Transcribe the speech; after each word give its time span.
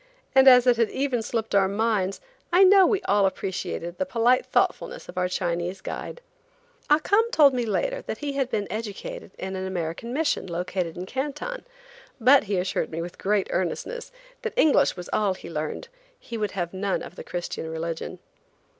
and 0.33 0.47
as 0.47 0.65
it 0.65 0.77
had 0.77 0.89
even 0.89 1.21
slipped 1.21 1.53
our 1.53 1.67
minds, 1.67 2.19
I 2.51 2.63
know 2.63 2.87
we 2.87 3.03
all 3.03 3.27
appreciated 3.27 3.99
the 3.99 4.05
polite 4.07 4.47
thoughtfulness 4.47 5.07
of 5.07 5.15
our 5.15 5.29
Chinese 5.29 5.79
guide. 5.79 6.21
Ah 6.89 6.97
Cum 6.97 7.29
told 7.29 7.53
me 7.53 7.67
later 7.67 8.01
that 8.01 8.17
he 8.17 8.31
had 8.33 8.49
been 8.49 8.65
educated 8.71 9.29
in 9.37 9.55
an 9.55 9.67
American 9.67 10.11
mission 10.11 10.47
located 10.47 10.97
in 10.97 11.05
Canton, 11.05 11.65
but 12.19 12.45
he 12.45 12.57
assured 12.57 12.89
me, 12.89 12.99
with 12.99 13.19
great 13.19 13.45
earnestness, 13.51 14.11
that 14.41 14.57
English 14.57 14.95
was 14.97 15.07
all 15.13 15.35
he 15.35 15.51
learned. 15.51 15.87
He 16.19 16.35
would 16.35 16.53
have 16.53 16.73
none 16.73 17.03
of 17.03 17.15
the 17.15 17.23
Christian 17.23 17.69
religion. 17.69 18.17